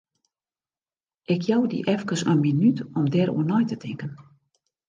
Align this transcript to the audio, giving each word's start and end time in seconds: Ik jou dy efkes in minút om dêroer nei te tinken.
Ik 1.33 1.41
jou 1.49 1.61
dy 1.71 1.79
efkes 1.95 2.23
in 2.31 2.41
minút 2.47 2.77
om 2.99 3.05
dêroer 3.13 3.45
nei 3.49 3.63
te 3.69 3.75
tinken. 3.83 4.11